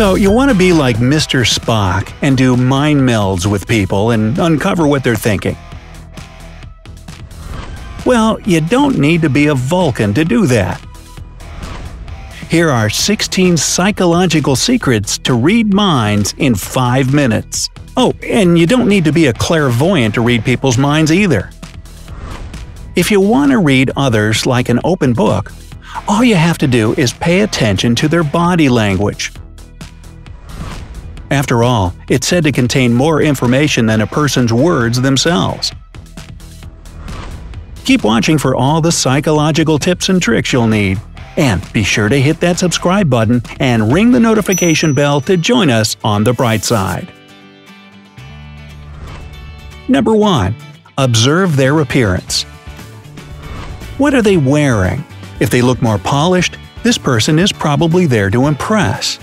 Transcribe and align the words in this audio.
So, 0.00 0.14
you 0.14 0.30
want 0.30 0.50
to 0.50 0.56
be 0.56 0.72
like 0.72 0.96
Mr. 0.96 1.44
Spock 1.44 2.10
and 2.22 2.34
do 2.34 2.56
mind 2.56 3.02
melds 3.02 3.44
with 3.44 3.68
people 3.68 4.12
and 4.12 4.38
uncover 4.38 4.86
what 4.86 5.04
they're 5.04 5.14
thinking. 5.14 5.58
Well, 8.06 8.40
you 8.46 8.62
don't 8.62 8.96
need 8.96 9.20
to 9.20 9.28
be 9.28 9.48
a 9.48 9.54
Vulcan 9.54 10.14
to 10.14 10.24
do 10.24 10.46
that. 10.46 10.82
Here 12.48 12.70
are 12.70 12.88
16 12.88 13.58
psychological 13.58 14.56
secrets 14.56 15.18
to 15.18 15.34
read 15.34 15.74
minds 15.74 16.34
in 16.38 16.54
5 16.54 17.12
minutes. 17.12 17.68
Oh, 17.94 18.14
and 18.22 18.58
you 18.58 18.66
don't 18.66 18.88
need 18.88 19.04
to 19.04 19.12
be 19.12 19.26
a 19.26 19.34
clairvoyant 19.34 20.14
to 20.14 20.22
read 20.22 20.46
people's 20.46 20.78
minds 20.78 21.12
either. 21.12 21.50
If 22.96 23.10
you 23.10 23.20
want 23.20 23.52
to 23.52 23.58
read 23.58 23.90
others 23.98 24.46
like 24.46 24.70
an 24.70 24.80
open 24.82 25.12
book, 25.12 25.52
all 26.08 26.24
you 26.24 26.36
have 26.36 26.56
to 26.56 26.66
do 26.66 26.94
is 26.94 27.12
pay 27.12 27.42
attention 27.42 27.94
to 27.96 28.08
their 28.08 28.24
body 28.24 28.70
language. 28.70 29.30
After 31.30 31.62
all, 31.62 31.94
it's 32.08 32.26
said 32.26 32.42
to 32.44 32.52
contain 32.52 32.92
more 32.92 33.22
information 33.22 33.86
than 33.86 34.00
a 34.00 34.06
person's 34.06 34.52
words 34.52 35.00
themselves. 35.00 35.72
Keep 37.84 38.04
watching 38.04 38.38
for 38.38 38.54
all 38.54 38.80
the 38.80 38.92
psychological 38.92 39.78
tips 39.78 40.08
and 40.08 40.20
tricks 40.20 40.52
you'll 40.52 40.66
need. 40.66 41.00
And 41.36 41.72
be 41.72 41.84
sure 41.84 42.08
to 42.08 42.20
hit 42.20 42.40
that 42.40 42.58
subscribe 42.58 43.08
button 43.08 43.42
and 43.60 43.92
ring 43.92 44.10
the 44.10 44.20
notification 44.20 44.92
bell 44.92 45.20
to 45.22 45.36
join 45.36 45.70
us 45.70 45.96
on 46.02 46.24
the 46.24 46.32
bright 46.32 46.64
side. 46.64 47.12
Number 49.88 50.14
1. 50.14 50.54
Observe 50.98 51.56
their 51.56 51.80
appearance. 51.80 52.42
What 53.98 54.14
are 54.14 54.22
they 54.22 54.36
wearing? 54.36 55.04
If 55.40 55.50
they 55.50 55.62
look 55.62 55.80
more 55.80 55.98
polished, 55.98 56.56
this 56.82 56.98
person 56.98 57.38
is 57.38 57.52
probably 57.52 58.06
there 58.06 58.30
to 58.30 58.46
impress. 58.46 59.18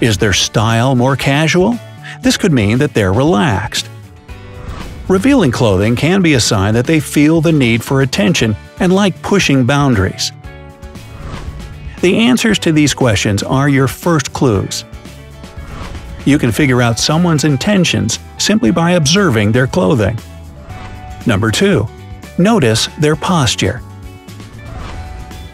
Is 0.00 0.16
their 0.16 0.32
style 0.32 0.94
more 0.94 1.16
casual? 1.16 1.78
This 2.22 2.36
could 2.36 2.52
mean 2.52 2.78
that 2.78 2.94
they're 2.94 3.12
relaxed. 3.12 3.88
Revealing 5.08 5.50
clothing 5.50 5.96
can 5.96 6.22
be 6.22 6.34
a 6.34 6.40
sign 6.40 6.74
that 6.74 6.86
they 6.86 7.00
feel 7.00 7.40
the 7.40 7.52
need 7.52 7.82
for 7.82 8.00
attention 8.00 8.56
and 8.78 8.94
like 8.94 9.20
pushing 9.22 9.66
boundaries. 9.66 10.32
The 12.00 12.16
answers 12.16 12.58
to 12.60 12.72
these 12.72 12.94
questions 12.94 13.42
are 13.42 13.68
your 13.68 13.88
first 13.88 14.32
clues. 14.32 14.84
You 16.24 16.38
can 16.38 16.52
figure 16.52 16.80
out 16.80 16.98
someone's 16.98 17.44
intentions 17.44 18.18
simply 18.38 18.70
by 18.70 18.92
observing 18.92 19.52
their 19.52 19.66
clothing. 19.66 20.18
Number 21.26 21.50
2. 21.50 21.86
Notice 22.38 22.86
their 22.98 23.16
posture. 23.16 23.78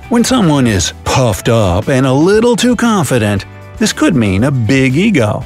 When 0.08 0.22
someone 0.22 0.68
is 0.68 0.92
puffed 1.04 1.48
up 1.48 1.88
and 1.88 2.06
a 2.06 2.12
little 2.12 2.54
too 2.54 2.76
confident, 2.76 3.44
this 3.78 3.92
could 3.92 4.14
mean 4.14 4.44
a 4.44 4.50
big 4.50 4.96
ego. 4.96 5.44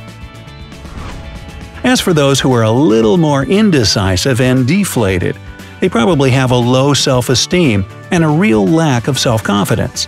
As 1.83 2.01
for 2.01 2.13
those 2.13 2.41
who 2.41 2.53
are 2.53 2.63
a 2.63 2.71
little 2.71 3.17
more 3.17 3.45
indecisive 3.45 4.41
and 4.41 4.67
deflated, 4.67 5.37
they 5.81 5.89
probably 5.89 6.31
have 6.31 6.51
a 6.51 6.57
low 6.57 6.93
self-esteem 6.93 7.87
and 8.11 8.23
a 8.23 8.29
real 8.29 8.67
lack 8.67 9.09
of 9.09 9.19
self-confidence. 9.19 10.07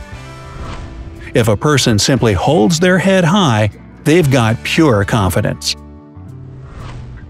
If 1.35 1.49
a 1.49 1.57
person 1.57 1.99
simply 1.99 2.35
holds 2.35 2.79
their 2.79 2.99
head 2.99 3.25
high, 3.25 3.71
they've 4.05 4.31
got 4.31 4.63
pure 4.65 5.05
confidence. 5.05 5.75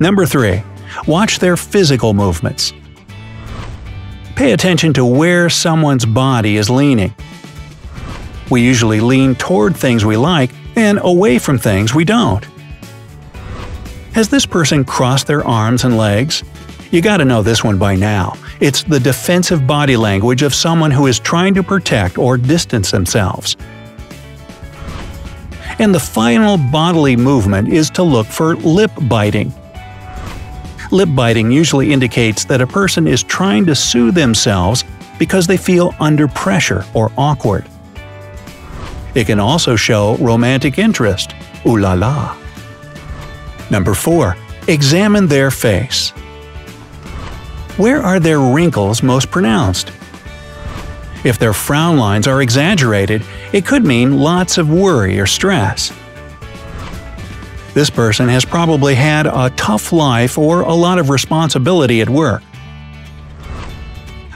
Number 0.01 0.27
3. 0.27 0.63
Watch 1.07 1.39
their 1.39 1.57
physical 1.57 2.13
movements. 2.13 2.73
Pay 4.35 4.53
attention 4.53 4.93
to 4.95 5.05
where 5.05 5.49
someone's 5.49 6.05
body 6.05 6.57
is 6.57 6.69
leaning. 6.69 7.15
We 8.51 8.63
usually 8.63 9.01
lean 9.01 9.37
toward 9.37 9.77
things 9.77 10.05
we 10.05 10.17
like 10.17 10.51
and 10.77 10.99
away 11.03 11.39
from 11.39 11.59
things 11.59 11.95
we 11.95 12.05
don't. 12.05 12.47
Has 14.13 14.29
this 14.29 14.45
person 14.45 14.85
crossed 14.85 15.27
their 15.27 15.45
arms 15.45 15.85
and 15.85 15.97
legs? 15.97 16.45
You 16.91 17.01
gotta 17.01 17.25
know 17.25 17.43
this 17.43 17.65
one 17.65 17.79
by 17.79 17.97
now. 17.97 18.35
It's 18.61 18.83
the 18.83 19.01
defensive 19.01 19.67
body 19.67 19.97
language 19.97 20.43
of 20.43 20.55
someone 20.55 20.91
who 20.91 21.07
is 21.07 21.19
trying 21.19 21.55
to 21.55 21.63
protect 21.63 22.19
or 22.19 22.37
distance 22.37 22.91
themselves. 22.91 23.57
And 25.79 25.95
the 25.95 26.01
final 26.01 26.59
bodily 26.59 27.17
movement 27.17 27.69
is 27.69 27.89
to 27.91 28.03
look 28.03 28.27
for 28.27 28.57
lip 28.57 28.91
biting. 29.09 29.53
Lip 30.91 31.09
biting 31.15 31.51
usually 31.51 31.91
indicates 31.91 32.45
that 32.45 32.61
a 32.61 32.67
person 32.67 33.07
is 33.07 33.23
trying 33.23 33.65
to 33.65 33.75
soothe 33.75 34.15
themselves 34.15 34.85
because 35.19 35.47
they 35.47 35.57
feel 35.57 35.95
under 35.99 36.29
pressure 36.29 36.85
or 36.93 37.11
awkward. 37.17 37.65
It 39.15 39.27
can 39.27 39.41
also 39.41 39.77
show 39.77 40.17
romantic 40.17 40.79
interest. 40.79 41.35
Ooh 41.67 41.79
la 41.79 41.95
la. 41.95 42.37
Number 43.71 43.95
4. 43.95 44.37
Examine 44.69 45.27
their 45.27 45.51
face. 45.51 46.11
Where 47.77 48.03
are 48.03 48.21
their 48.21 48.39
wrinkles 48.39 49.03
most 49.03 49.31
pronounced? 49.31 49.91
If 51.25 51.39
their 51.39 51.53
frown 51.53 51.99
lines 51.99 52.27
are 52.27 52.43
exaggerated, 52.43 53.23
it 53.53 53.65
could 53.65 53.85
mean 53.85 54.19
lots 54.19 54.59
of 54.59 54.69
worry 54.71 55.19
or 55.21 55.27
stress. 55.27 55.93
This 57.75 57.91
person 57.91 58.29
has 58.29 58.45
probably 58.45 58.95
had 58.95 59.27
a 59.27 59.51
tough 59.57 59.93
life 59.93 60.37
or 60.37 60.61
a 60.61 60.75
lot 60.75 60.99
of 60.99 61.09
responsibility 61.09 62.01
at 62.03 62.11
work. 62.11 62.43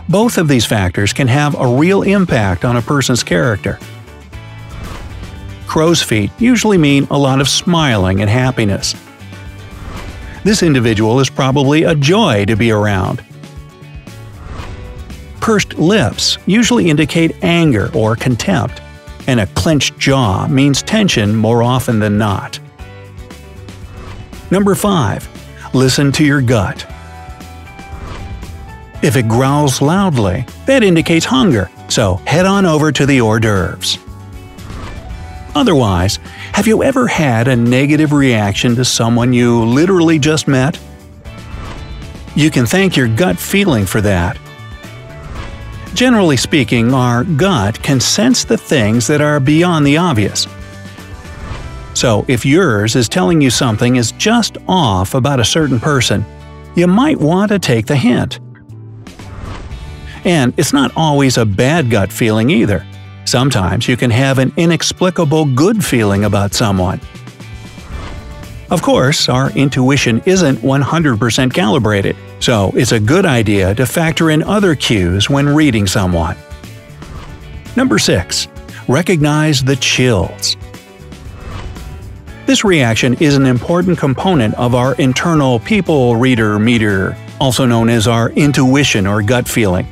Both 0.09 0.39
of 0.39 0.49
these 0.49 0.65
factors 0.65 1.13
can 1.13 1.29
have 1.29 1.55
a 1.59 1.67
real 1.67 2.03
impact 2.03 2.65
on 2.65 2.77
a 2.77 2.83
person's 2.83 3.23
character. 3.23 3.79
Crow's 5.67 6.03
feet 6.03 6.31
usually 6.39 6.79
mean 6.79 7.07
a 7.11 7.19
lot 7.19 7.41
of 7.41 7.49
smiling 7.49 8.21
and 8.21 8.31
happiness. 8.31 8.95
This 10.45 10.63
individual 10.63 11.19
is 11.21 11.29
probably 11.29 11.83
a 11.83 11.95
joy 11.95 12.45
to 12.45 12.57
be 12.57 12.71
around. 12.71 13.25
Pursed 15.41 15.75
lips 15.75 16.39
usually 16.47 16.89
indicate 16.89 17.43
anger 17.43 17.91
or 17.95 18.17
contempt, 18.17 18.81
and 19.27 19.41
a 19.41 19.47
clenched 19.49 19.99
jaw 19.99 20.47
means 20.47 20.83
tension 20.83 21.35
more 21.35 21.63
often 21.63 21.99
than 21.99 22.17
not. 22.17 22.59
Number 24.51 24.75
5. 24.75 25.75
Listen 25.75 26.13
to 26.13 26.25
your 26.25 26.41
gut. 26.41 26.87
If 29.03 29.17
it 29.17 29.29
growls 29.29 29.83
loudly, 29.83 30.47
that 30.67 30.83
indicates 30.83 31.25
hunger, 31.25 31.71
so 31.89 32.15
head 32.27 32.47
on 32.47 32.65
over 32.65 32.91
to 32.93 33.05
the 33.05 33.21
hors 33.21 33.41
d'oeuvres. 33.41 33.99
Otherwise, 35.57 36.19
have 36.53 36.67
you 36.67 36.83
ever 36.83 37.07
had 37.07 37.49
a 37.49 37.57
negative 37.57 38.13
reaction 38.13 38.77
to 38.77 38.85
someone 38.85 39.33
you 39.33 39.65
literally 39.65 40.19
just 40.19 40.47
met? 40.47 40.79
You 42.35 42.51
can 42.51 42.67
thank 42.67 42.95
your 42.95 43.09
gut 43.09 43.39
feeling 43.39 43.87
for 43.87 44.03
that. 44.03 44.39
Generally 45.95 46.37
speaking, 46.37 46.93
our 46.93 47.25
gut 47.25 47.83
can 47.83 48.01
sense 48.01 48.45
the 48.45 48.59
things 48.59 49.07
that 49.07 49.23
are 49.23 49.41
beyond 49.41 49.87
the 49.87 49.97
obvious. 49.97 50.47
So, 51.95 52.27
if 52.29 52.45
yours 52.45 52.95
is 52.95 53.09
telling 53.09 53.41
you 53.41 53.49
something 53.49 53.97
is 53.97 54.13
just 54.13 54.59
off 54.69 55.15
about 55.15 55.41
a 55.41 55.45
certain 55.45 55.81
person, 55.81 56.23
you 56.75 56.87
might 56.87 57.19
want 57.19 57.51
to 57.51 57.59
take 57.59 57.87
the 57.87 57.97
hint. 57.97 58.41
And 60.27 60.53
it's 60.59 60.75
not 60.75 60.93
always 60.97 61.39
a 61.39 61.47
bad 61.47 61.89
gut 61.89 62.13
feeling 62.13 62.51
either. 62.51 62.85
Sometimes 63.27 63.89
you 63.89 63.97
can 63.97 64.11
have 64.13 64.39
an 64.39 64.53
inexplicable 64.57 65.47
good 65.47 65.85
feeling 65.85 66.25
about 66.25 66.55
someone. 66.55 67.01
Of 68.71 68.83
course, 68.83 69.29
our 69.29 69.51
intuition 69.51 70.23
isn't 70.27 70.59
100% 70.59 71.53
calibrated, 71.53 72.17
so 72.39 72.71
it's 72.77 72.93
a 72.93 73.01
good 73.01 73.27
idea 73.27 73.75
to 73.75 73.85
factor 73.85 74.31
in 74.31 74.45
other 74.45 74.77
cues 74.77 75.29
when 75.29 75.49
reading 75.49 75.89
someone. 75.89 76.37
Number 77.75 77.99
6. 77.99 78.47
Recognize 78.87 79.63
the 79.63 79.77
chills. 79.77 80.57
This 82.47 82.63
reaction 82.63 83.15
is 83.15 83.35
an 83.35 83.47
important 83.47 83.99
component 83.99 84.55
of 84.55 84.77
our 84.77 84.95
internal 84.95 85.59
people 85.59 86.15
reader 86.15 86.61
meter, 86.61 87.17
also 87.41 87.67
known 87.67 87.89
as 87.89 88.07
our 88.07 88.31
intuition 88.31 89.05
or 89.05 89.21
gut 89.21 89.49
feeling. 89.49 89.89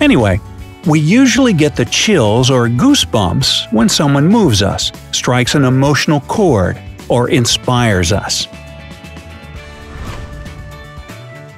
Anyway, 0.00 0.40
we 0.88 0.98
usually 0.98 1.52
get 1.52 1.76
the 1.76 1.84
chills 1.84 2.50
or 2.50 2.66
goosebumps 2.66 3.70
when 3.72 3.90
someone 3.90 4.26
moves 4.26 4.62
us, 4.62 4.90
strikes 5.12 5.54
an 5.54 5.64
emotional 5.64 6.20
chord, 6.22 6.80
or 7.08 7.28
inspires 7.28 8.10
us. 8.10 8.46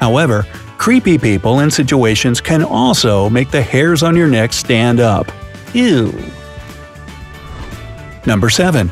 However, 0.01 0.47
creepy 0.79 1.17
people 1.17 1.61
in 1.61 1.71
situations 1.71 2.41
can 2.41 2.65
also 2.65 3.31
make 3.31 3.51
the 3.51 3.63
hairs 3.63 4.03
on 4.03 4.17
your 4.17 4.29
neck 4.29 4.53
stand 4.53 4.99
up. 4.99 5.31
Ew. 5.75 6.13
Number 8.27 8.51
7. 8.51 8.91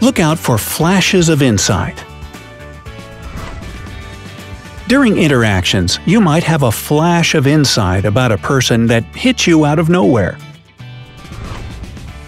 Look 0.00 0.20
out 0.20 0.38
for 0.38 0.58
flashes 0.58 1.28
of 1.28 1.42
insight. 1.42 2.04
During 4.92 5.16
interactions, 5.16 5.98
you 6.04 6.20
might 6.20 6.44
have 6.44 6.64
a 6.64 6.70
flash 6.70 7.34
of 7.34 7.46
insight 7.46 8.04
about 8.04 8.30
a 8.30 8.36
person 8.36 8.86
that 8.88 9.02
hits 9.16 9.46
you 9.46 9.64
out 9.64 9.78
of 9.78 9.88
nowhere. 9.88 10.36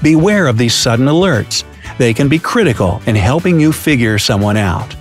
Beware 0.02 0.46
of 0.46 0.56
these 0.56 0.72
sudden 0.72 1.04
alerts. 1.04 1.64
They 1.98 2.14
can 2.14 2.26
be 2.26 2.38
critical 2.38 3.02
in 3.04 3.16
helping 3.16 3.60
you 3.60 3.70
figure 3.70 4.18
someone 4.18 4.56
out. 4.56 4.96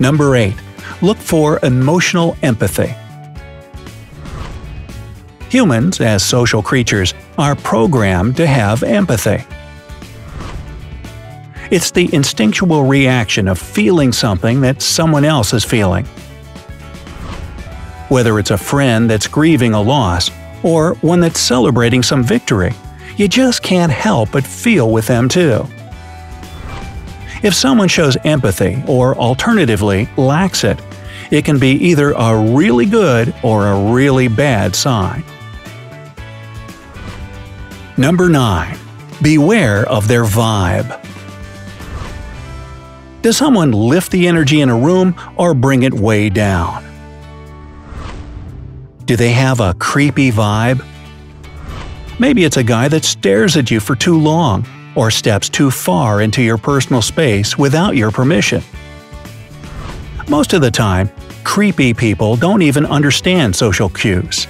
Number 0.00 0.34
8. 0.34 0.56
Look 1.00 1.16
for 1.16 1.60
emotional 1.62 2.36
empathy. 2.42 2.92
Humans, 5.48 6.00
as 6.00 6.24
social 6.24 6.60
creatures, 6.60 7.14
are 7.38 7.54
programmed 7.54 8.36
to 8.38 8.48
have 8.48 8.82
empathy. 8.82 9.44
It's 11.70 11.90
the 11.90 12.12
instinctual 12.12 12.84
reaction 12.84 13.48
of 13.48 13.58
feeling 13.58 14.12
something 14.12 14.60
that 14.60 14.82
someone 14.82 15.24
else 15.24 15.54
is 15.54 15.64
feeling. 15.64 16.04
Whether 18.08 18.38
it's 18.38 18.50
a 18.50 18.58
friend 18.58 19.08
that's 19.08 19.26
grieving 19.26 19.72
a 19.72 19.80
loss 19.80 20.30
or 20.62 20.94
one 20.96 21.20
that's 21.20 21.40
celebrating 21.40 22.02
some 22.02 22.22
victory, 22.22 22.72
you 23.16 23.28
just 23.28 23.62
can't 23.62 23.92
help 23.92 24.32
but 24.32 24.46
feel 24.46 24.90
with 24.90 25.06
them 25.06 25.28
too. 25.28 25.66
If 27.42 27.54
someone 27.54 27.88
shows 27.88 28.16
empathy 28.24 28.82
or 28.86 29.16
alternatively 29.16 30.08
lacks 30.16 30.64
it, 30.64 30.78
it 31.30 31.44
can 31.44 31.58
be 31.58 31.72
either 31.72 32.12
a 32.12 32.54
really 32.54 32.86
good 32.86 33.34
or 33.42 33.66
a 33.66 33.92
really 33.92 34.28
bad 34.28 34.76
sign. 34.76 35.24
Number 37.96 38.28
9. 38.28 38.78
Beware 39.22 39.88
of 39.88 40.08
their 40.08 40.24
vibe. 40.24 41.03
Does 43.24 43.38
someone 43.38 43.72
lift 43.72 44.12
the 44.12 44.28
energy 44.28 44.60
in 44.60 44.68
a 44.68 44.76
room 44.76 45.14
or 45.38 45.54
bring 45.54 45.84
it 45.84 45.94
way 45.94 46.28
down? 46.28 46.84
Do 49.06 49.16
they 49.16 49.30
have 49.30 49.60
a 49.60 49.72
creepy 49.72 50.30
vibe? 50.30 50.84
Maybe 52.18 52.44
it's 52.44 52.58
a 52.58 52.62
guy 52.62 52.88
that 52.88 53.02
stares 53.02 53.56
at 53.56 53.70
you 53.70 53.80
for 53.80 53.96
too 53.96 54.20
long 54.20 54.66
or 54.94 55.10
steps 55.10 55.48
too 55.48 55.70
far 55.70 56.20
into 56.20 56.42
your 56.42 56.58
personal 56.58 57.00
space 57.00 57.56
without 57.56 57.96
your 57.96 58.10
permission. 58.10 58.62
Most 60.28 60.52
of 60.52 60.60
the 60.60 60.70
time, 60.70 61.10
creepy 61.44 61.94
people 61.94 62.36
don't 62.36 62.60
even 62.60 62.84
understand 62.84 63.56
social 63.56 63.88
cues. 63.88 64.46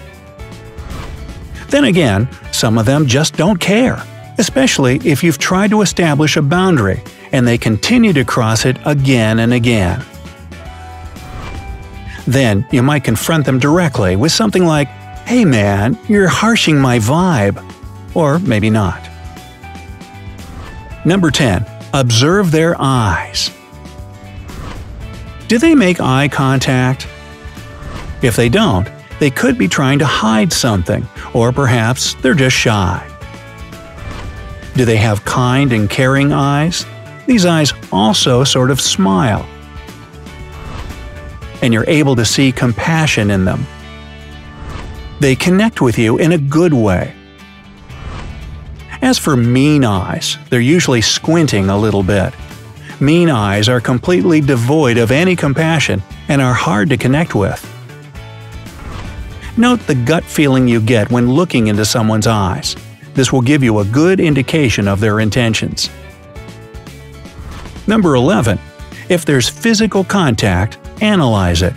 Then 1.69 1.85
again, 1.85 2.29
some 2.51 2.77
of 2.77 2.87
them 2.87 3.07
just 3.07 3.37
don't 3.37 3.61
care, 3.61 4.03
especially 4.39 4.97
if 5.05 5.23
you've 5.23 5.39
tried 5.39 5.71
to 5.71 5.83
establish 5.83 6.37
a 6.37 6.43
boundary 6.43 7.05
and 7.35 7.49
they 7.49 7.59
continue 7.59 8.13
to 8.13 8.25
cross 8.25 8.65
it 8.65 8.79
again 8.85 9.41
and 9.41 9.53
again. 9.53 10.01
Then 12.29 12.65
you 12.71 12.81
might 12.81 13.03
confront 13.03 13.45
them 13.45 13.59
directly 13.59 14.15
with 14.15 14.31
something 14.31 14.65
like, 14.65 14.87
Hey 15.27 15.45
man, 15.45 15.99
you're 16.07 16.29
harshing 16.29 16.79
my 16.79 17.01
vibe. 17.01 17.59
Or 18.15 18.39
maybe 18.39 18.71
not. 18.71 19.03
Number 21.05 21.33
10. 21.33 21.67
Observe 21.93 22.53
their 22.53 22.81
eyes. 22.81 23.51
Do 25.49 25.59
they 25.59 25.75
make 25.75 26.01
eye 26.01 26.29
contact? 26.29 27.09
If 28.23 28.37
they 28.37 28.49
don't, 28.49 28.89
they 29.19 29.31
could 29.31 29.59
be 29.59 29.67
trying 29.67 29.99
to 29.99 30.07
hide 30.07 30.53
something, 30.53 31.05
or 31.35 31.51
perhaps 31.51 32.15
they're 32.15 32.35
just 32.35 32.55
shy. 32.55 33.05
Do 34.77 34.85
they 34.85 34.97
have 34.97 35.25
kind 35.25 35.73
and 35.73 35.91
caring 35.91 36.33
eyes? 36.33 36.87
These 37.27 37.47
eyes 37.47 37.73
also 37.91 38.45
sort 38.45 38.71
of 38.71 38.81
smile. 38.81 39.47
And 41.63 41.73
you're 41.73 41.89
able 41.89 42.17
to 42.17 42.25
see 42.25 42.53
compassion 42.53 43.31
in 43.31 43.45
them. 43.45 43.67
They 45.21 45.35
connect 45.35 45.81
with 45.81 45.99
you 45.99 46.19
in 46.19 46.33
a 46.33 46.39
good 46.39 46.75
way. 46.75 47.15
As 49.01 49.19
for 49.19 49.37
mean 49.37 49.85
eyes, 49.85 50.39
they're 50.51 50.61
usually 50.61 51.01
squinting 51.01 51.69
a 51.69 51.79
little 51.79 52.03
bit. 52.03 52.35
Mean 53.01 53.31
eyes 53.31 53.69
are 53.69 53.81
completely 53.81 54.41
devoid 54.41 54.99
of 54.99 55.11
any 55.11 55.37
compassion 55.37 56.03
and 56.29 56.41
are 56.41 56.55
hard 56.55 56.91
to 56.91 56.97
connect 56.97 57.35
with. 57.35 57.71
Note 59.57 59.81
the 59.87 59.95
gut 59.95 60.25
feeling 60.25 60.67
you 60.67 60.81
get 60.81 61.11
when 61.11 61.31
looking 61.31 61.69
into 61.69 61.85
someone's 61.85 62.27
eyes. 62.27 62.77
This 63.15 63.33
will 63.33 63.41
give 63.41 63.63
you 63.63 63.79
a 63.79 63.85
good 63.85 64.21
indication 64.21 64.89
of 64.89 65.01
their 65.01 65.21
intentions. 65.21 65.91
Number 67.87 68.15
11. 68.15 68.59
If 69.09 69.25
there's 69.25 69.49
physical 69.49 70.05
contact, 70.05 70.79
analyze 71.03 71.63
it. 71.63 71.75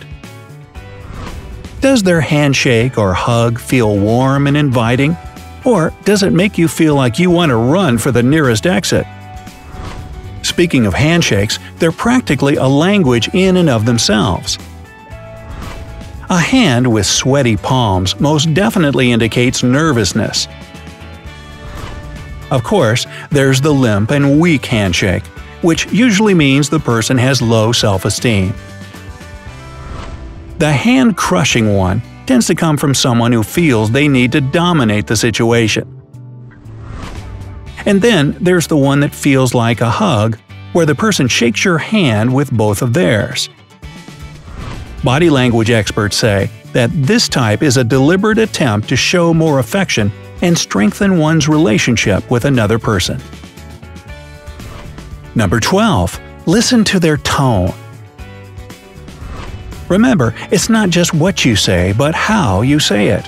Does 1.80 2.02
their 2.02 2.20
handshake 2.20 2.98
or 2.98 3.14
hug 3.14 3.58
feel 3.58 3.98
warm 3.98 4.46
and 4.46 4.56
inviting? 4.56 5.16
Or 5.64 5.92
does 6.04 6.22
it 6.22 6.32
make 6.32 6.56
you 6.56 6.66
feel 6.66 6.94
like 6.94 7.18
you 7.18 7.30
want 7.30 7.50
to 7.50 7.56
run 7.56 7.98
for 7.98 8.10
the 8.10 8.22
nearest 8.22 8.66
exit? 8.66 9.06
Speaking 10.42 10.86
of 10.86 10.94
handshakes, 10.94 11.58
they're 11.76 11.92
practically 11.92 12.56
a 12.56 12.66
language 12.66 13.28
in 13.34 13.58
and 13.58 13.68
of 13.68 13.84
themselves. 13.84 14.58
A 16.30 16.38
hand 16.38 16.90
with 16.90 17.06
sweaty 17.06 17.56
palms 17.56 18.18
most 18.20 18.52
definitely 18.54 19.12
indicates 19.12 19.62
nervousness. 19.62 20.48
Of 22.50 22.64
course, 22.64 23.06
there's 23.30 23.60
the 23.60 23.72
limp 23.72 24.10
and 24.10 24.40
weak 24.40 24.66
handshake, 24.66 25.22
which 25.62 25.86
usually 25.92 26.34
means 26.34 26.68
the 26.68 26.78
person 26.78 27.18
has 27.18 27.42
low 27.42 27.72
self 27.72 28.04
esteem. 28.04 28.54
The 30.58 30.72
hand 30.72 31.16
crushing 31.16 31.74
one 31.74 32.02
tends 32.26 32.46
to 32.46 32.54
come 32.54 32.76
from 32.76 32.94
someone 32.94 33.32
who 33.32 33.42
feels 33.42 33.90
they 33.90 34.08
need 34.08 34.32
to 34.32 34.40
dominate 34.40 35.06
the 35.06 35.16
situation. 35.16 35.94
And 37.86 38.02
then 38.02 38.36
there's 38.40 38.66
the 38.66 38.76
one 38.76 39.00
that 39.00 39.14
feels 39.14 39.54
like 39.54 39.80
a 39.80 39.88
hug, 39.88 40.38
where 40.72 40.84
the 40.84 40.94
person 40.94 41.28
shakes 41.28 41.64
your 41.64 41.78
hand 41.78 42.34
with 42.34 42.50
both 42.50 42.82
of 42.82 42.92
theirs. 42.92 43.48
Body 45.02 45.30
language 45.30 45.70
experts 45.70 46.16
say 46.16 46.50
that 46.72 46.90
this 46.92 47.28
type 47.28 47.62
is 47.62 47.76
a 47.76 47.84
deliberate 47.84 48.38
attempt 48.38 48.88
to 48.88 48.96
show 48.96 49.32
more 49.32 49.58
affection 49.60 50.12
and 50.42 50.56
strengthen 50.56 51.18
one's 51.18 51.48
relationship 51.48 52.28
with 52.30 52.44
another 52.44 52.78
person. 52.78 53.20
Number 55.38 55.60
12. 55.60 56.48
Listen 56.48 56.82
to 56.82 56.98
their 56.98 57.16
tone. 57.18 57.72
Remember, 59.88 60.34
it's 60.50 60.68
not 60.68 60.90
just 60.90 61.14
what 61.14 61.44
you 61.44 61.54
say, 61.54 61.94
but 61.96 62.12
how 62.12 62.62
you 62.62 62.80
say 62.80 63.10
it. 63.10 63.24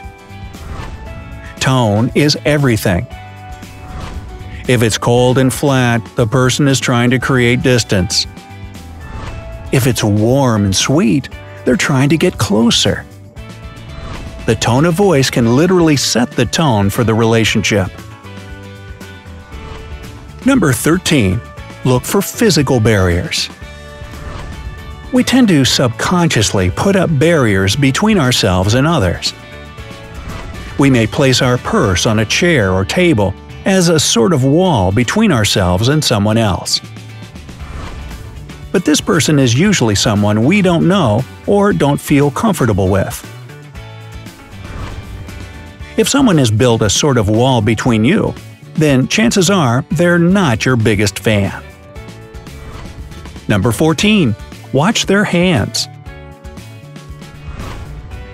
Tone 1.61 2.11
is 2.17 2.37
everything. 2.45 3.07
If 4.67 4.83
it's 4.83 4.99
cold 4.99 5.39
and 5.39 5.55
flat, 5.55 6.05
the 6.17 6.27
person 6.27 6.67
is 6.67 6.81
trying 6.81 7.11
to 7.11 7.21
create 7.21 7.63
distance. 7.63 8.27
If 9.71 9.87
it's 9.87 10.03
warm 10.03 10.65
and 10.65 10.75
sweet, 10.75 11.29
they're 11.65 11.77
trying 11.77 12.09
to 12.09 12.17
get 12.17 12.37
closer. 12.39 13.07
The 14.47 14.57
tone 14.57 14.85
of 14.85 14.95
voice 14.95 15.31
can 15.31 15.55
literally 15.55 15.97
set 15.97 16.33
the 16.33 16.47
tone 16.47 16.91
for 16.91 17.05
the 17.05 17.15
relationship. 17.15 17.89
Number 20.45 20.73
13. 20.73 21.41
Look 21.85 22.05
for 22.05 22.21
physical 22.21 22.79
barriers. 22.79 23.49
We 25.13 25.25
tend 25.25 25.49
to 25.49 25.65
subconsciously 25.65 26.71
put 26.71 26.95
up 26.95 27.11
barriers 27.19 27.75
between 27.75 28.19
ourselves 28.19 28.75
and 28.75 28.87
others. 28.87 29.33
We 30.79 30.91
may 30.91 31.07
place 31.07 31.41
our 31.41 31.57
purse 31.59 32.05
on 32.05 32.19
a 32.19 32.27
chair 32.27 32.73
or 32.73 32.85
table 32.85 33.35
as 33.65 33.89
a 33.89 33.99
sort 33.99 34.33
of 34.33 34.45
wall 34.45 34.93
between 34.93 35.33
ourselves 35.33 35.89
and 35.89 36.05
someone 36.05 36.37
else. 36.37 36.81
But 38.73 38.85
this 38.85 39.01
person 39.01 39.39
is 39.39 39.59
usually 39.59 39.95
someone 39.95 40.45
we 40.45 40.63
don't 40.63 40.87
know 40.87 41.25
or 41.47 41.73
don't 41.73 42.01
feel 42.01 42.31
comfortable 42.31 42.89
with. 42.89 43.27
If 45.97 46.09
someone 46.09 46.39
has 46.39 46.51
built 46.51 46.83
a 46.83 46.91
sort 46.91 47.19
of 47.19 47.29
wall 47.29 47.61
between 47.63 48.05
you, 48.05 48.35
then 48.75 49.09
chances 49.09 49.51
are 49.51 49.85
they're 49.91 50.19
not 50.19 50.65
your 50.65 50.77
biggest 50.77 51.19
fan. 51.19 51.63
Number 53.51 53.73
14. 53.73 54.35
Watch 54.73 55.05
their 55.05 55.25
hands. 55.25 55.89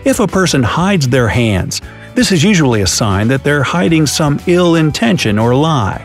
If 0.04 0.20
a 0.20 0.28
person 0.28 0.62
hides 0.62 1.08
their 1.08 1.26
hands, 1.26 1.80
this 2.14 2.30
is 2.30 2.44
usually 2.44 2.82
a 2.82 2.86
sign 2.86 3.26
that 3.28 3.42
they're 3.42 3.64
hiding 3.64 4.06
some 4.06 4.38
ill 4.46 4.76
intention 4.76 5.40
or 5.40 5.56
lie. 5.56 6.00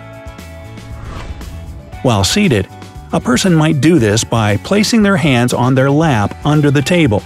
While 2.02 2.24
seated, 2.24 2.68
a 3.14 3.20
person 3.20 3.54
might 3.54 3.82
do 3.82 4.00
this 4.00 4.24
by 4.24 4.58
placing 4.58 5.04
their 5.04 5.18
hands 5.18 5.54
on 5.54 5.76
their 5.76 5.92
lap 5.92 6.36
under 6.44 6.72
the 6.72 6.82
table 6.82 7.22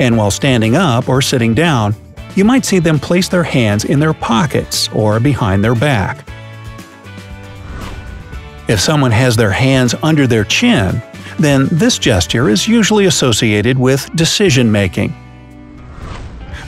and 0.00 0.16
while 0.16 0.30
standing 0.30 0.74
up 0.74 1.08
or 1.08 1.20
sitting 1.20 1.54
down, 1.54 1.94
you 2.34 2.44
might 2.44 2.64
see 2.64 2.78
them 2.78 2.98
place 2.98 3.28
their 3.28 3.44
hands 3.44 3.84
in 3.84 4.00
their 4.00 4.14
pockets 4.14 4.88
or 4.88 5.20
behind 5.20 5.62
their 5.62 5.74
back. 5.74 6.26
If 8.70 8.78
someone 8.78 9.10
has 9.10 9.34
their 9.34 9.50
hands 9.50 9.96
under 10.00 10.28
their 10.28 10.44
chin, 10.44 11.02
then 11.40 11.66
this 11.72 11.98
gesture 11.98 12.48
is 12.48 12.68
usually 12.68 13.06
associated 13.06 13.76
with 13.76 14.08
decision 14.14 14.70
making. 14.70 15.12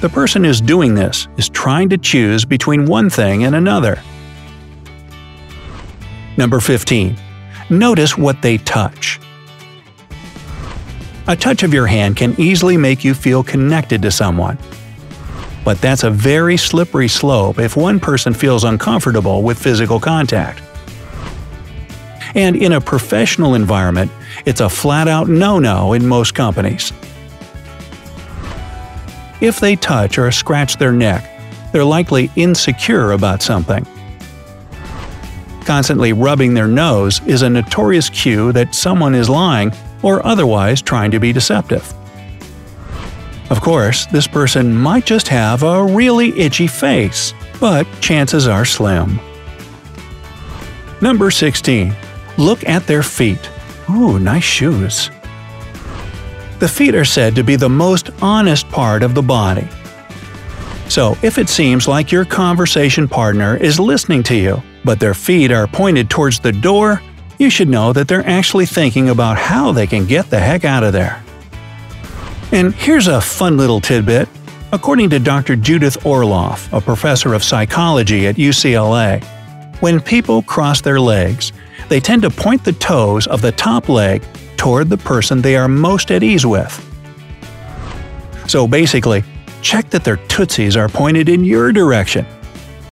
The 0.00 0.08
person 0.08 0.42
who's 0.42 0.60
doing 0.60 0.96
this 0.96 1.28
is 1.36 1.48
trying 1.48 1.88
to 1.90 1.96
choose 1.96 2.44
between 2.44 2.86
one 2.86 3.08
thing 3.08 3.44
and 3.44 3.54
another. 3.54 4.02
Number 6.36 6.58
15. 6.58 7.16
Notice 7.70 8.18
what 8.18 8.42
they 8.42 8.58
touch. 8.58 9.20
A 11.28 11.36
touch 11.36 11.62
of 11.62 11.72
your 11.72 11.86
hand 11.86 12.16
can 12.16 12.34
easily 12.36 12.76
make 12.76 13.04
you 13.04 13.14
feel 13.14 13.44
connected 13.44 14.02
to 14.02 14.10
someone. 14.10 14.58
But 15.64 15.80
that's 15.80 16.02
a 16.02 16.10
very 16.10 16.56
slippery 16.56 17.06
slope 17.06 17.60
if 17.60 17.76
one 17.76 18.00
person 18.00 18.34
feels 18.34 18.64
uncomfortable 18.64 19.44
with 19.44 19.56
physical 19.56 20.00
contact. 20.00 20.62
And 22.34 22.56
in 22.56 22.72
a 22.72 22.80
professional 22.80 23.54
environment, 23.54 24.10
it's 24.46 24.60
a 24.60 24.68
flat 24.68 25.08
out 25.08 25.28
no 25.28 25.58
no 25.58 25.92
in 25.92 26.06
most 26.06 26.34
companies. 26.34 26.92
If 29.40 29.58
they 29.60 29.76
touch 29.76 30.18
or 30.18 30.30
scratch 30.30 30.76
their 30.76 30.92
neck, 30.92 31.28
they're 31.72 31.84
likely 31.84 32.30
insecure 32.36 33.12
about 33.12 33.42
something. 33.42 33.86
Constantly 35.64 36.12
rubbing 36.12 36.54
their 36.54 36.68
nose 36.68 37.20
is 37.26 37.42
a 37.42 37.50
notorious 37.50 38.08
cue 38.10 38.52
that 38.52 38.74
someone 38.74 39.14
is 39.14 39.28
lying 39.28 39.72
or 40.02 40.24
otherwise 40.26 40.82
trying 40.82 41.10
to 41.10 41.20
be 41.20 41.32
deceptive. 41.32 41.94
Of 43.50 43.60
course, 43.60 44.06
this 44.06 44.26
person 44.26 44.74
might 44.74 45.04
just 45.04 45.28
have 45.28 45.62
a 45.62 45.84
really 45.84 46.38
itchy 46.38 46.66
face, 46.66 47.34
but 47.60 47.86
chances 48.00 48.46
are 48.48 48.64
slim. 48.64 49.20
Number 51.00 51.30
16. 51.30 51.94
Look 52.38 52.66
at 52.68 52.86
their 52.86 53.02
feet. 53.02 53.50
Ooh, 53.90 54.18
nice 54.18 54.44
shoes. 54.44 55.10
The 56.58 56.68
feet 56.68 56.94
are 56.94 57.04
said 57.04 57.34
to 57.34 57.42
be 57.42 57.56
the 57.56 57.68
most 57.68 58.10
honest 58.22 58.68
part 58.68 59.02
of 59.02 59.14
the 59.14 59.22
body. 59.22 59.68
So, 60.88 61.16
if 61.22 61.38
it 61.38 61.48
seems 61.48 61.88
like 61.88 62.12
your 62.12 62.24
conversation 62.24 63.08
partner 63.08 63.56
is 63.56 63.80
listening 63.80 64.22
to 64.24 64.36
you, 64.36 64.62
but 64.84 65.00
their 65.00 65.14
feet 65.14 65.50
are 65.50 65.66
pointed 65.66 66.10
towards 66.10 66.38
the 66.38 66.52
door, 66.52 67.00
you 67.38 67.50
should 67.50 67.68
know 67.68 67.92
that 67.92 68.08
they're 68.08 68.26
actually 68.26 68.66
thinking 68.66 69.08
about 69.08 69.38
how 69.38 69.72
they 69.72 69.86
can 69.86 70.06
get 70.06 70.30
the 70.30 70.38
heck 70.38 70.64
out 70.64 70.84
of 70.84 70.92
there. 70.92 71.22
And 72.52 72.74
here's 72.74 73.08
a 73.08 73.20
fun 73.20 73.56
little 73.56 73.80
tidbit. 73.80 74.28
According 74.72 75.10
to 75.10 75.18
Dr. 75.18 75.56
Judith 75.56 75.98
Orloff, 76.04 76.72
a 76.76 76.80
professor 76.80 77.34
of 77.34 77.42
psychology 77.42 78.26
at 78.26 78.36
UCLA, 78.36 79.24
when 79.80 80.00
people 80.00 80.42
cross 80.42 80.80
their 80.80 81.00
legs, 81.00 81.52
they 81.92 82.00
tend 82.00 82.22
to 82.22 82.30
point 82.30 82.64
the 82.64 82.72
toes 82.72 83.26
of 83.26 83.42
the 83.42 83.52
top 83.52 83.90
leg 83.90 84.22
toward 84.56 84.88
the 84.88 84.96
person 84.96 85.42
they 85.42 85.56
are 85.56 85.68
most 85.68 86.10
at 86.10 86.22
ease 86.22 86.46
with. 86.46 86.72
So 88.48 88.66
basically, 88.66 89.22
check 89.60 89.90
that 89.90 90.02
their 90.02 90.16
tootsies 90.16 90.74
are 90.74 90.88
pointed 90.88 91.28
in 91.28 91.44
your 91.44 91.70
direction 91.70 92.24